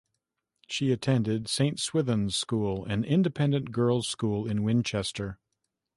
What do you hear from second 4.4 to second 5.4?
in Winchester.